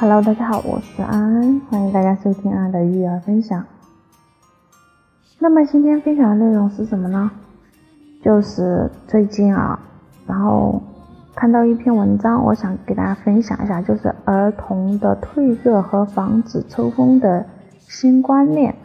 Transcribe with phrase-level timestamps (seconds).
[0.00, 3.64] Hello，大家好，我是安安，欢迎大家收听安安的育儿分享。
[5.40, 7.28] 那么今天分享的内容是什么呢？
[8.22, 9.76] 就是最近啊，
[10.24, 10.80] 然后
[11.34, 17.44] 看到一篇文章，我想给大家分享一下，就是儿童的退热和防止抽风的
[17.80, 18.76] 新观念。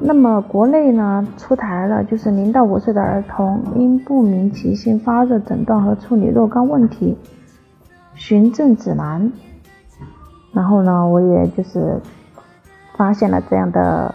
[0.00, 7.18] 那么国内呢出台了，就是零到五岁的儿童因不明急性发热诊断和处理若干问题。
[8.20, 9.32] 循证指南，
[10.52, 11.98] 然后呢，我也就是
[12.94, 14.14] 发现了这样的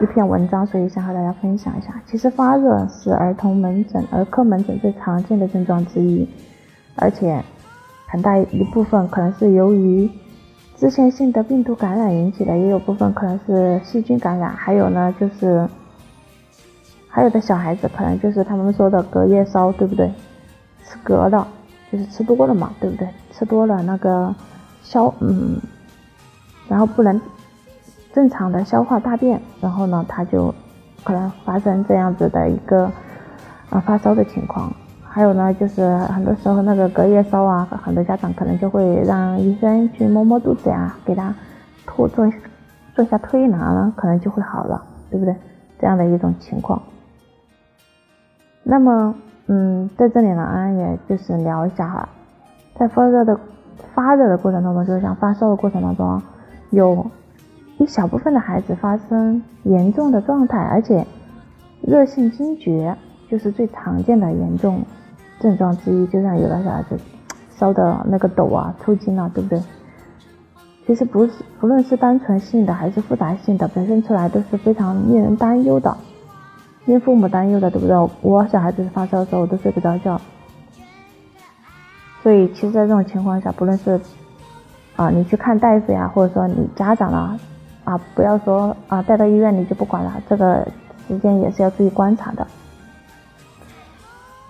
[0.00, 1.94] 一篇文章，所以想和大家分享一下。
[2.04, 6.28] 其实发热是儿童门诊、儿科门诊最常见的症状之一，
[6.96, 7.40] 而且
[8.08, 10.10] 很大一部分可能是由于
[10.74, 15.66] 自限性的病毒感染引起的，也有部分可能是细菌感染，还有呢就是
[17.08, 20.12] 还有的小孩子可能就是他们说的隔夜烧，对不对？
[20.84, 21.46] 吃隔了。
[21.92, 23.08] 就是吃多了嘛，对不对？
[23.32, 24.34] 吃多了那个
[24.82, 25.58] 消，嗯，
[26.68, 27.20] 然后不能
[28.12, 30.54] 正常的消化大便，然后呢，他就
[31.02, 32.90] 可能发生这样子的一个
[33.70, 34.72] 啊发烧的情况。
[35.02, 41.34] 还有呢，就是很多时候那个隔夜烧啊，很多家长可能就会让医生去摸摸肚子呀，给他
[41.96, 42.32] 做做
[42.94, 45.34] 做下推拿，可能就会好了，对不对？
[45.80, 46.82] 这样的一种情况。
[48.62, 49.14] 那么。
[49.46, 52.08] 嗯，在这里呢，安安也就是聊一下哈，
[52.76, 53.38] 在发热的
[53.94, 56.22] 发热的过程当中，就是像发烧的过程当中，
[56.70, 57.06] 有
[57.78, 61.06] 一小部分的孩子发生严重的状态，而且
[61.82, 62.96] 热性惊厥
[63.28, 64.80] 就是最常见的严重
[65.40, 66.98] 症状之一，就像有的小孩子
[67.50, 69.60] 烧的那个抖啊、抽筋啊，对不对？
[70.86, 75.94] 其实不是，不论是单纯性的还是复杂性的，表现出来都是非常令人担忧的。
[76.86, 78.10] 令父母担忧的，对不对？
[78.20, 80.20] 我小孩子发烧的时候，我都睡不着觉。
[82.22, 84.00] 所以，其实，在这种情况下，不论是
[84.96, 87.38] 啊，你去看大夫呀，或者说你家长啊，
[87.84, 90.66] 啊，不要说啊，带到医院你就不管了，这个
[91.08, 92.46] 时间也是要注意观察的。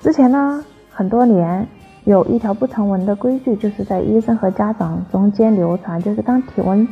[0.00, 1.66] 之前呢，很多年
[2.04, 6.86] 有一条不成文的规矩，就是在医生和家长中间流传，就是当体温。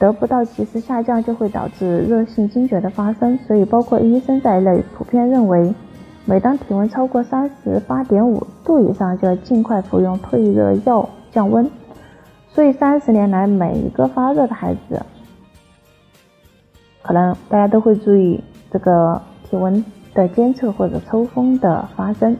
[0.00, 3.38] 得不到及时下降，就会导致热性惊厥的发生。
[3.46, 5.74] 所以，包括医生在内，普遍认为，
[6.24, 11.70] 每当体温超过三十八点五度以上，就要尽快服用退热药降温。
[12.48, 15.02] 所以，三十年来，每一个发热的孩子，
[17.02, 19.84] 可能大家都会注意这个体温
[20.14, 22.34] 的监测或者抽风的发生。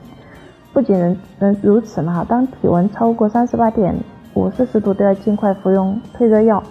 [0.72, 3.94] 不仅能能如此呢，当体温超过三十八点
[4.32, 6.62] 五摄氏度，都要尽快服用退热药。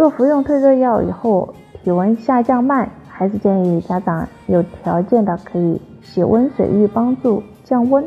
[0.00, 8.02] 若服用退热药以后体温下降慢，还是建议家长有条件的可以洗温水浴帮助降温，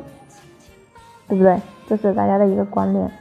[1.27, 1.61] 对不对？
[1.87, 3.11] 这是大家的一个观念。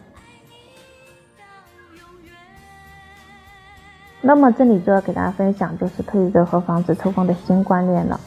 [4.23, 8.19] 那么这里就要给大家分享，就是退热和防止抽风的新观念了。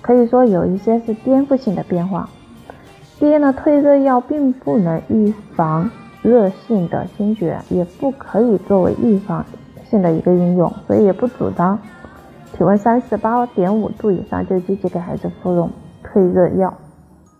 [0.00, 2.28] 可以说有一些是颠覆性的变化。
[3.20, 5.88] 第一呢，退热药并不能预防
[6.22, 9.46] 热性的惊厥，也不可以作为预防。
[9.92, 11.78] 性的一个应用，所以也不主张
[12.54, 15.70] 体温三十八点五度以上就积极给孩子服用
[16.02, 16.72] 退热药。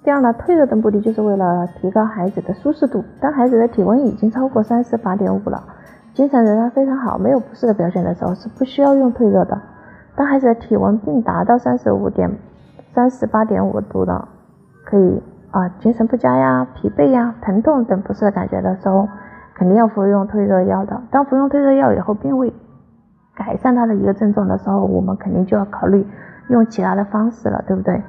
[0.05, 3.03] 这样呢，退热的目的就是为了提高孩子的舒适度。
[3.23, 5.65] 当孩子的体温已经超过三十八点五了，
[6.13, 9.59] 精神仍然非常好，没有不适的表现的时候，是不需要用退热的。
[10.15, 12.31] 当孩子的体温并达到三十五点
[12.95, 14.29] 三十八点五度的，
[14.85, 19.09] 可以啊，精神不佳呀、疲惫呀、疼痛等不适的感觉的时候。
[19.63, 21.01] 肯定要服用退热药的。
[21.13, 22.53] 当服用退热药以后，并未
[23.33, 26.05] 改善他的一个症状的时候，我们肯定就要考虑
[26.49, 28.03] 用其他的方式了，对不对？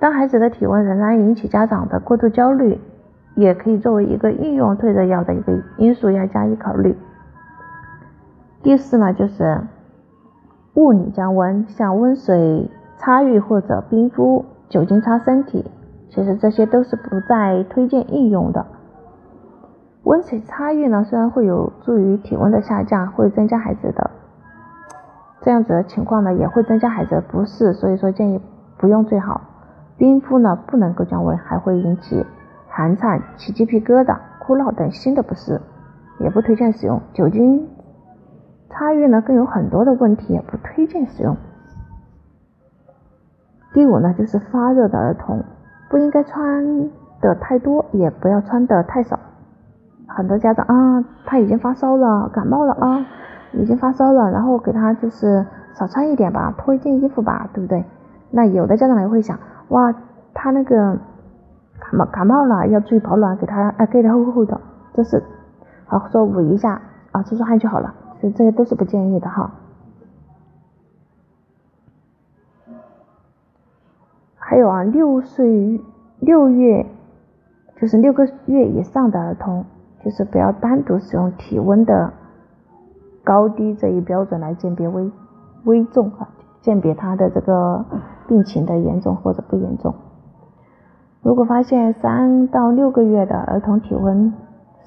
[0.00, 2.80] 当孩子的体温仍然引起家长的过度焦虑，
[3.36, 6.98] 也可以作为一个应用退热药的一个因素要加以考虑。
[8.64, 9.60] 第四呢，就是
[10.74, 15.64] 物理降温，像温水擦浴或者冰敷、酒精擦身体，
[16.08, 18.66] 其实这些都是不再推荐应用的。
[20.06, 24.12] 温水擦浴呢，虽然会有助于体温的下降，会增加孩子的
[25.40, 28.40] 这样子的情况呢，也会增加孩子的不适，所以说建议
[28.78, 29.40] 不用最好。
[29.96, 32.24] 冰敷呢不能够降温，还会引起
[32.68, 35.60] 寒颤、起鸡皮疙瘩、哭闹等新的不适，
[36.20, 37.00] 也不推荐使用。
[37.12, 37.66] 酒精
[38.70, 41.36] 擦浴呢更有很多的问题，也不推荐使用。
[43.74, 45.42] 第五呢，就是发热的儿童
[45.90, 49.18] 不应该穿的太多，也不要穿的太少。
[50.06, 53.06] 很多家长啊，他已经发烧了，感冒了啊，
[53.52, 55.44] 已经发烧了，然后给他就是
[55.74, 57.84] 少穿一点吧，脱一件衣服吧，对不对？
[58.30, 59.38] 那有的家长也会想，
[59.68, 59.94] 哇，
[60.32, 60.98] 他那个
[61.78, 64.60] 感冒感冒了要注意保暖，给他哎盖得厚厚的，
[64.94, 65.22] 这是
[65.86, 66.80] 好说捂一下
[67.12, 69.50] 啊，出出汗就好了，所以这些都是不建议的哈。
[74.38, 75.80] 还有啊，六岁
[76.20, 76.86] 六月
[77.80, 79.64] 就是六个月以上的儿童，
[80.06, 82.12] 就是不要单独使用体温的
[83.24, 85.10] 高低这一标准来鉴别危
[85.64, 86.28] 危重啊，
[86.60, 87.84] 鉴别他的这个
[88.28, 89.92] 病情的严重或者不严重。
[91.22, 94.32] 如果发现三到六个月的儿童体温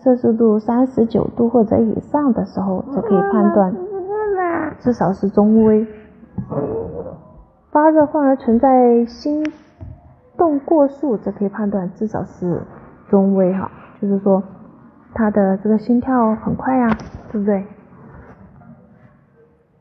[0.01, 3.75] 摄氏度三十九度或者以上的时候，就可以判断
[4.80, 5.86] 至少是中危。
[7.72, 9.45] 发热患儿存在心
[10.38, 12.62] 动过速，则可以判断至少是
[13.10, 13.69] 中危哈，
[14.01, 14.42] 就是说
[15.14, 16.90] 他的这个心跳很快呀，
[17.32, 17.66] 对不对？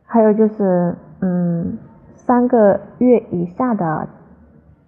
[0.04, 1.78] 还有就是，嗯，
[2.14, 4.08] 三个月以下的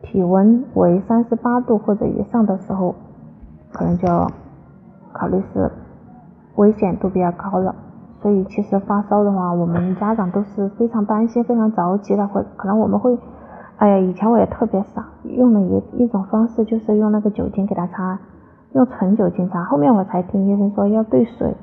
[0.03, 2.95] 体温为三十八度或者以上的时候，
[3.71, 4.31] 可能就要
[5.13, 5.71] 考虑是
[6.57, 7.75] 危险度比较高了。
[8.23, 13.19] 所以其实发烧的话，我们家长都是非常担心、非常着急的，或可能我们会，
[13.77, 18.19] 哎呀，以前我也特别傻，用了一一种方式，就是用那个酒精给他擦，
[18.73, 19.65] 用纯酒精擦。
[19.65, 21.55] 后面我才听医生说要兑水。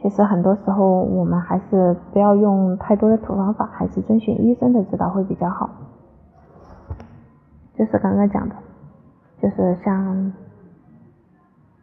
[0.00, 5.70] 其实很多时候我们还是不要用太多的土方法，还是遵循医生的指导会比较好。
[7.74, 8.54] 就是刚刚讲的，
[9.40, 10.32] 就是像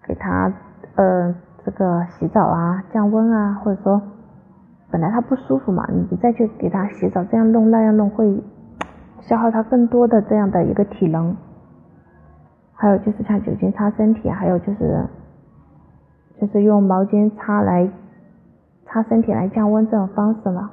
[0.07, 0.53] 给他，
[0.95, 1.35] 呃。
[1.65, 4.01] 这个洗澡啊，降温啊，或者说
[4.91, 8.43] 本来他不舒服嘛，你再去给他洗澡，这样弄那样弄会
[9.21, 11.33] 消耗他更多的这样的一个体能。
[12.83, 15.05] 还有就是像酒精擦身体，还有就是
[16.41, 17.89] 就是用毛巾擦来
[18.85, 20.69] 擦身体来降温这种方式呢，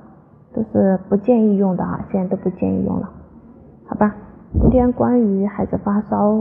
[0.53, 3.09] 都是不建议用的啊，现在都不建议用了，
[3.87, 4.13] 好吧？
[4.61, 6.37] 今天关于孩子发烧，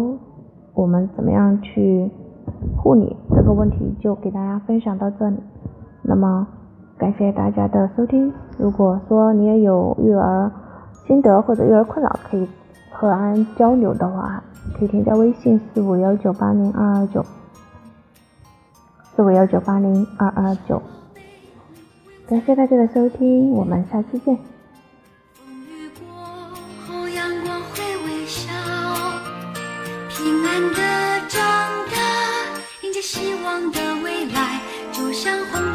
[0.74, 2.10] 我们怎么样去？
[2.76, 5.38] 护理这个问题就给大家分享到这里，
[6.02, 6.48] 那么
[6.98, 8.34] 感谢大家的收听。
[8.58, 10.52] 如果说你也有育儿
[11.06, 12.50] 心得或者育儿困扰，可以
[12.92, 14.44] 和安交流的话，
[14.78, 17.26] 可以添加微信四五幺九八零二二九，
[19.16, 20.82] 四五幺九八零二二九。
[22.28, 24.38] 感谢大家的收听，我们下期见。
[30.10, 30.80] 平安的
[33.02, 35.69] 希望的未来，就像红。